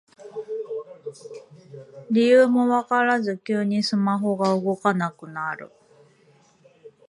[2.09, 5.71] 理由もわからず急にスマホが動かなくなる